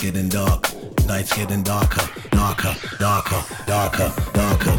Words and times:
getting 0.00 0.28
darker, 0.28 0.76
nights 1.06 1.34
getting 1.34 1.62
darker, 1.62 2.08
darker, 2.30 2.74
darker, 2.98 3.44
darker, 3.66 4.12
darker. 4.32 4.77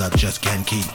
I 0.00 0.08
just 0.16 0.40
can't 0.40 0.66
keep. 0.66 0.86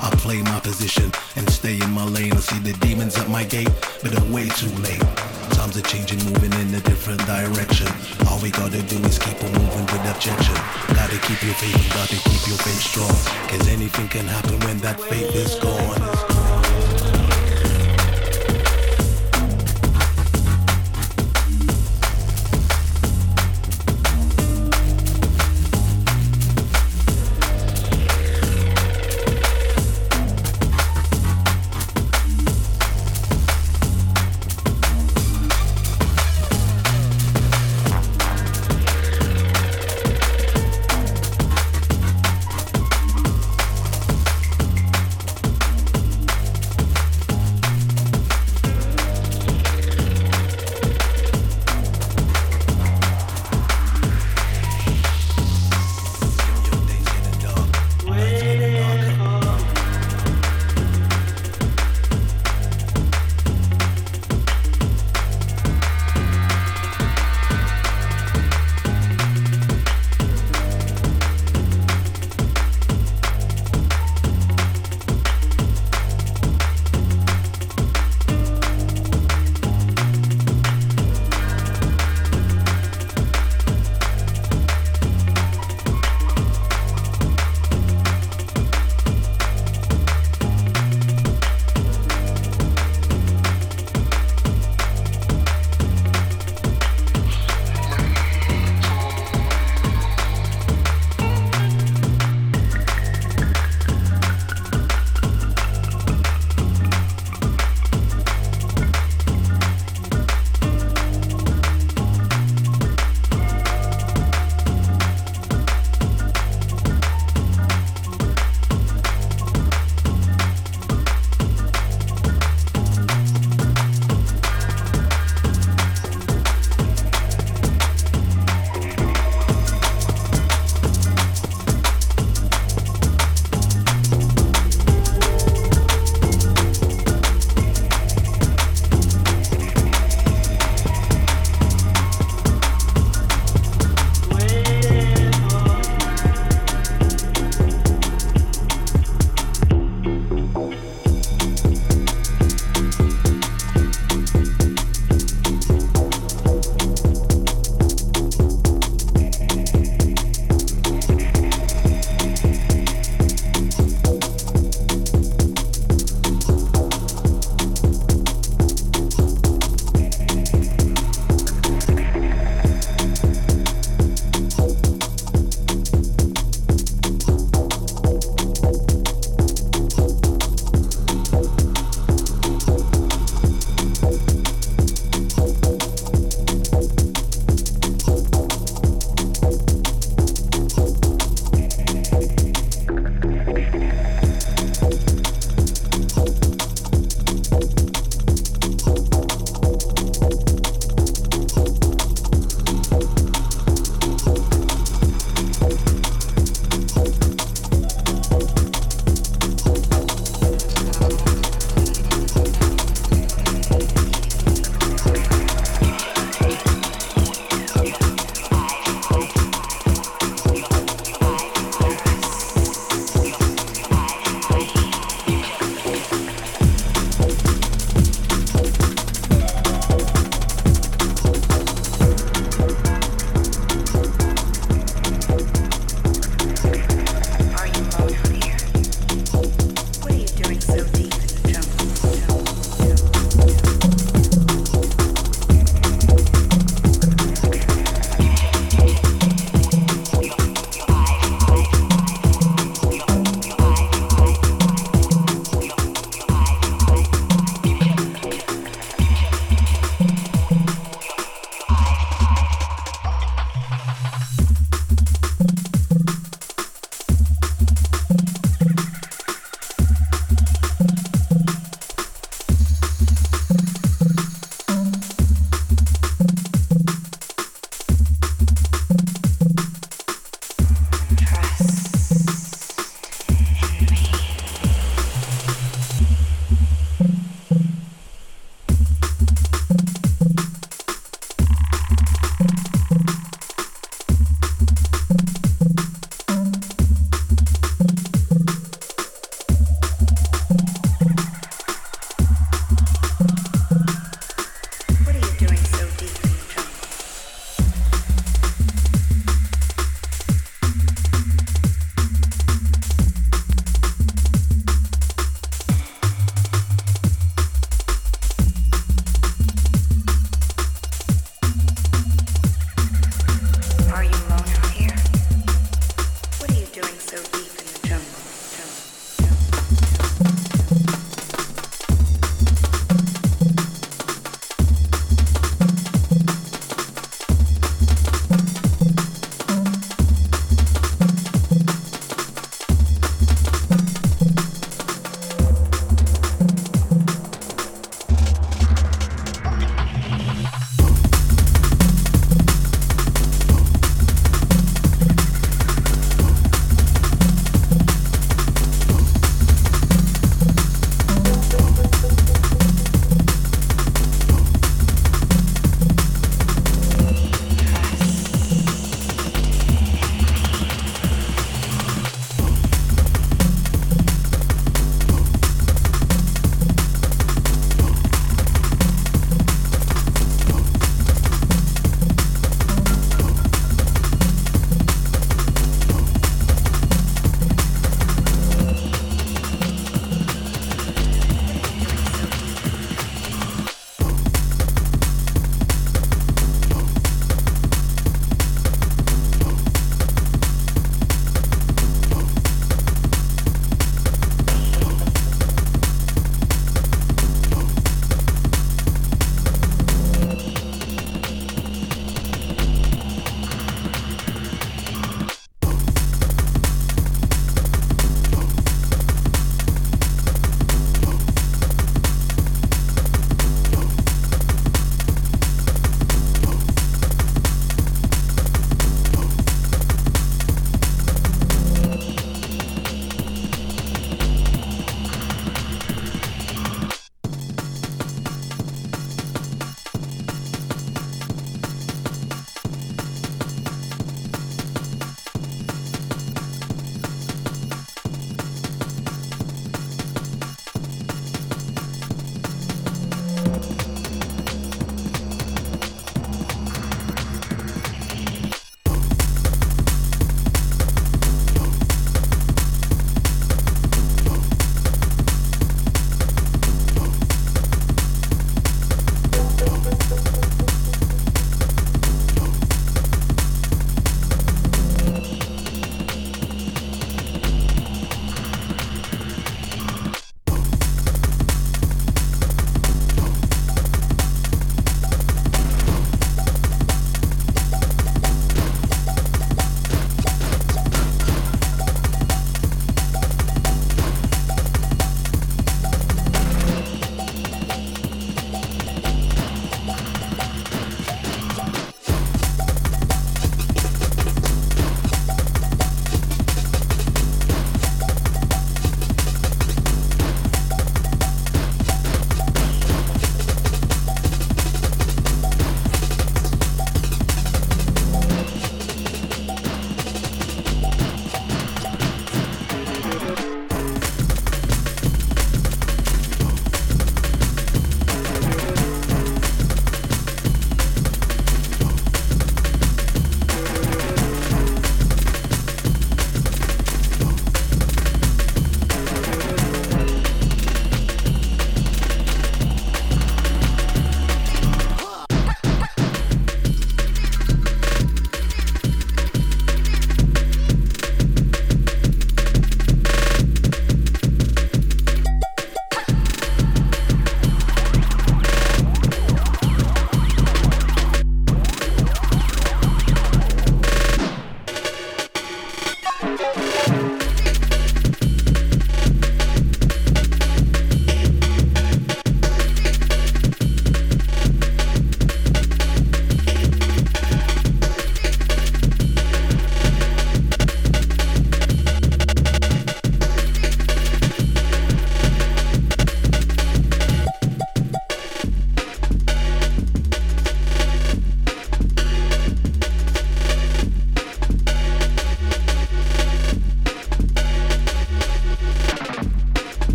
I 0.00 0.10
play 0.16 0.40
my 0.42 0.58
position 0.60 1.12
and 1.36 1.48
stay 1.50 1.74
in 1.80 1.90
my 1.90 2.04
lane. 2.04 2.32
I 2.32 2.40
see 2.40 2.58
the 2.60 2.72
demons 2.78 3.16
at 3.18 3.28
my 3.28 3.44
gate, 3.44 3.70
but 4.00 4.12
they're 4.12 4.32
way 4.32 4.48
too 4.48 4.72
late. 4.80 5.04
Times 5.52 5.76
are 5.76 5.82
changing, 5.82 6.18
moving 6.24 6.52
in 6.60 6.74
a 6.74 6.80
different 6.80 7.20
direction. 7.26 7.88
All 8.28 8.40
we 8.40 8.50
gotta 8.50 8.80
do 8.82 8.96
is 9.04 9.18
keep 9.18 9.36
on 9.44 9.52
moving 9.52 9.84
with 9.84 10.04
objection. 10.08 10.56
Gotta 10.96 11.18
keep 11.26 11.42
your 11.42 11.54
faith, 11.60 11.76
gotta 11.92 12.16
keep 12.16 12.42
your 12.48 12.60
faith 12.64 12.80
strong. 12.80 13.16
Cause 13.48 13.68
anything 13.68 14.08
can 14.08 14.26
happen 14.26 14.58
when 14.60 14.78
that 14.78 15.00
faith 15.00 15.34
is 15.34 15.54
gone. 15.56 15.63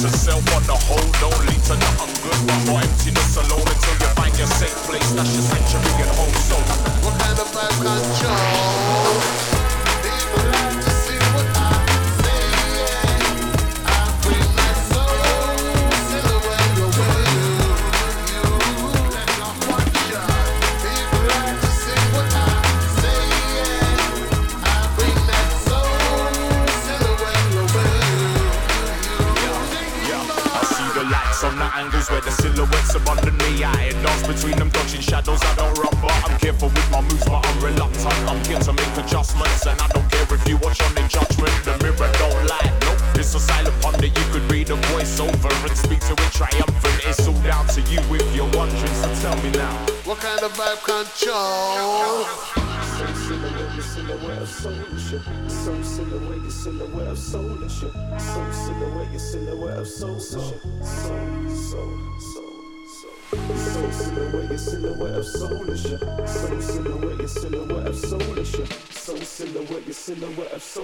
To 0.00 0.08
sell 0.08 0.38
on 0.38 0.62
the 0.64 0.72
whole 0.72 1.12
don't 1.20 1.46
lead 1.46 1.62
to 1.64 1.76
nothing 1.76 2.14
good, 2.24 2.68
more 2.68 2.80
emptiness 2.80 3.36
alone 3.36 3.68
until 3.68 3.94
you 4.00 4.08
find 4.16 4.38
your 4.38 4.46
safe 4.46 4.74
place. 4.88 5.10
That's 5.12 5.34
your 5.34 5.42
sanctuary 5.42 6.08
and 6.08 6.10
home. 6.16 6.32
So, 6.48 6.56
what 7.04 7.20
kind 7.20 7.38
of 7.38 7.46
vibe 7.52 7.76
control? 7.84 8.59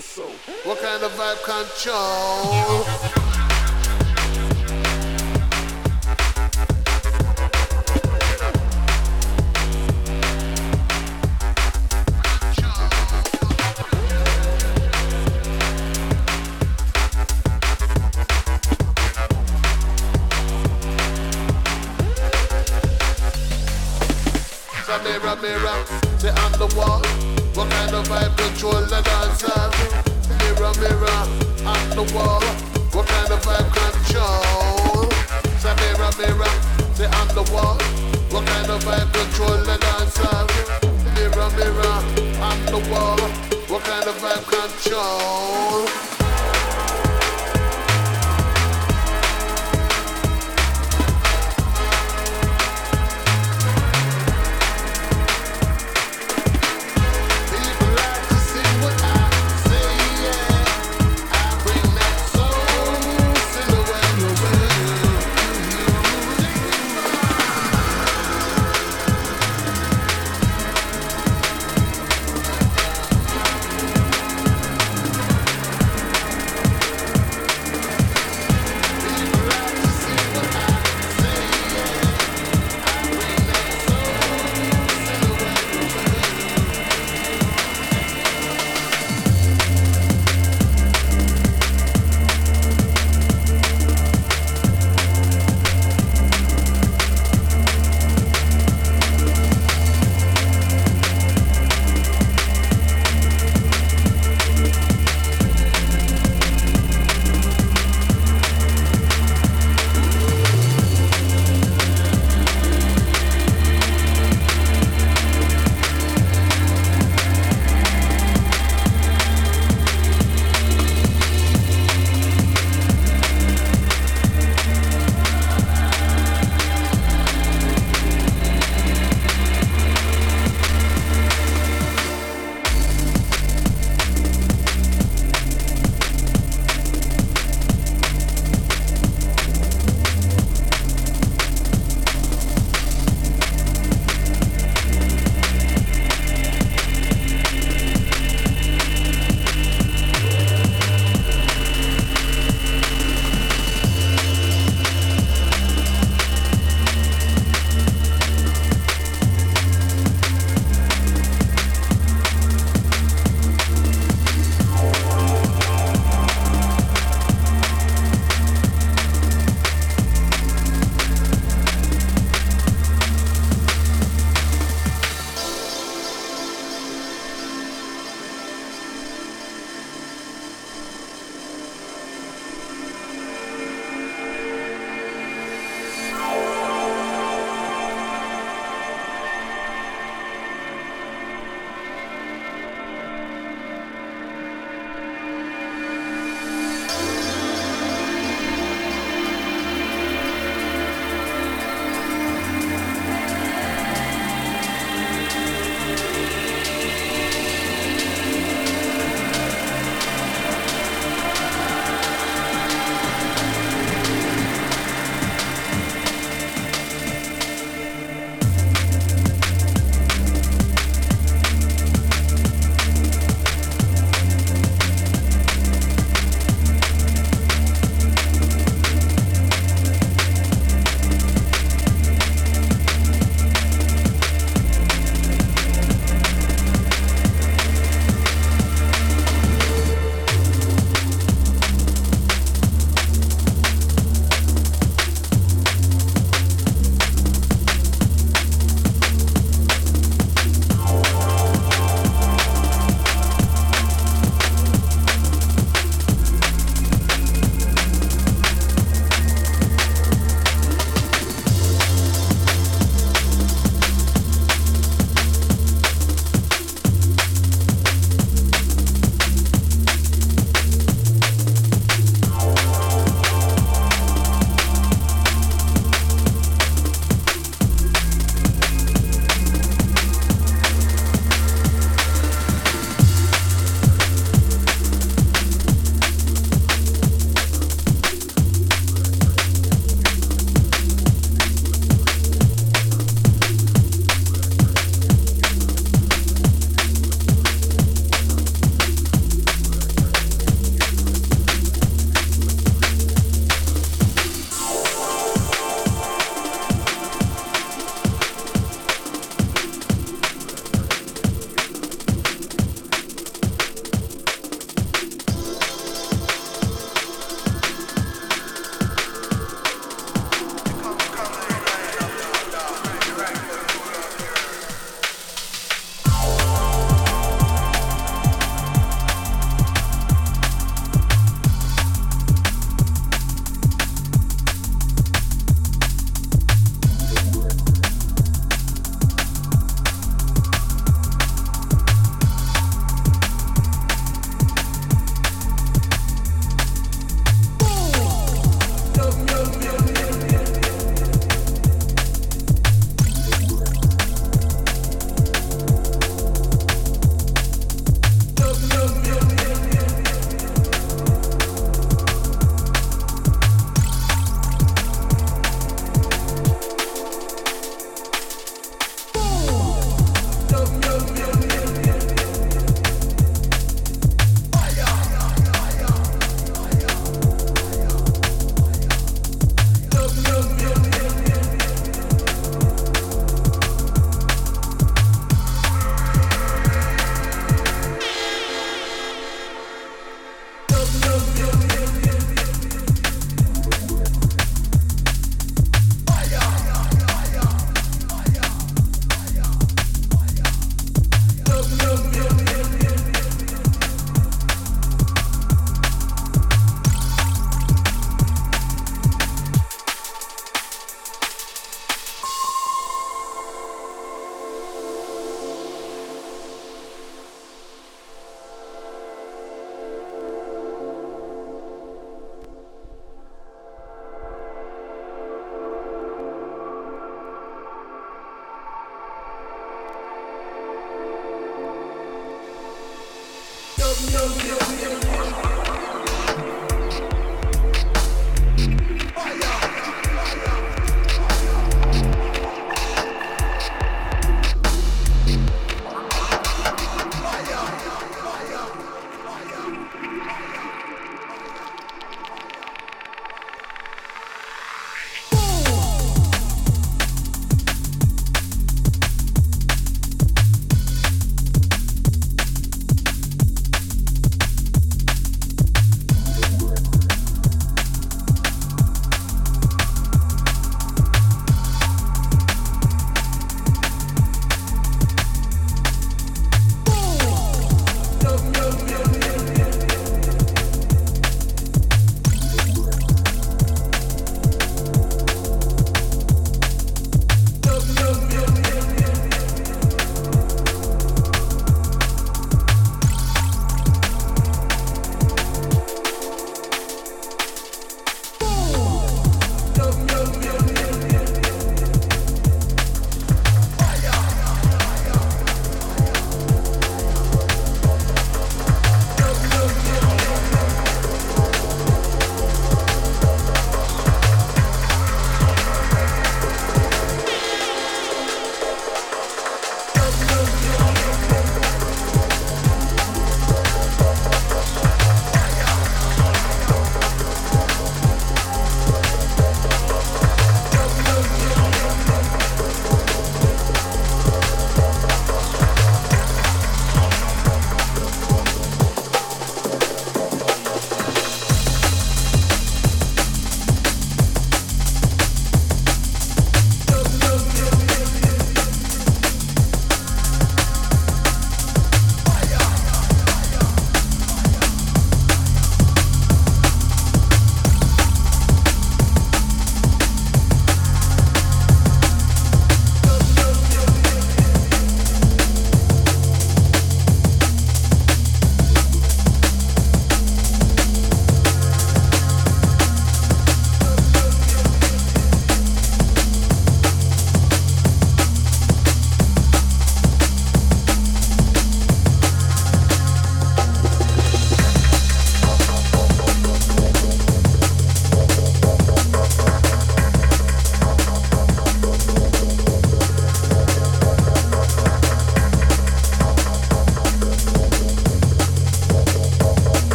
So. 0.00 0.22
What 0.64 0.80
kind 0.80 1.02
of 1.02 1.12
vibe 1.12 1.42
control? 1.44 3.27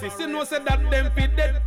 Racists, 0.00 0.20
you 0.20 0.26
know, 0.28 0.44
said 0.44 0.64
that 0.66 0.90
them 0.90 1.10
fit 1.12 1.36
dead. 1.36 1.62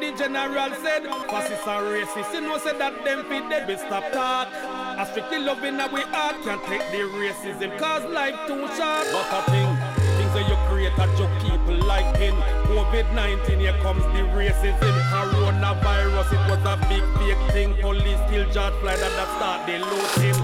The 0.00 0.16
general 0.16 0.70
said, 0.82 1.04
fascists 1.28 1.66
and 1.66 1.86
racists, 1.86 2.32
you 2.32 2.40
know, 2.40 2.56
said 2.56 2.78
that 2.78 3.04
them 3.04 3.22
fit 3.26 3.50
dead, 3.50 3.68
we 3.68 3.76
stop 3.76 4.10
talk. 4.12 4.48
I 4.50 5.06
strictly 5.10 5.40
loving 5.40 5.76
that 5.76 5.92
we 5.92 6.00
heart 6.00 6.36
can't 6.42 6.64
take 6.64 6.80
the 6.90 7.04
racism 7.04 7.78
cause 7.78 8.04
life 8.10 8.34
too 8.46 8.66
short. 8.78 9.06
What 9.12 9.28
a 9.30 9.42
thing, 9.50 9.89
things 10.30 10.48
that 10.48 10.48
you 10.48 10.56
create 10.68 10.92
a 10.98 11.06
joke 11.16 11.30
people 11.42 11.86
like 11.86 12.06
in 12.20 12.34
COVID-19 12.68 13.60
here 13.60 13.72
comes 13.82 14.02
the 14.14 14.22
racism. 14.34 14.94
Coronavirus, 15.10 16.32
it 16.32 16.42
was 16.50 16.62
a 16.66 16.76
big 16.88 17.04
fake 17.18 17.52
thing. 17.52 17.74
Police 17.80 18.20
kill 18.30 18.44
George 18.50 18.74
Floyd 18.80 18.94
and 18.94 19.14
that 19.18 19.28
start 19.36 19.66
the 19.66 19.78
looting. 19.78 20.38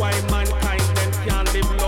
Why 0.00 0.12
mankind 0.30 0.82
then 0.96 1.12
can't 1.26 1.52
live 1.54 1.81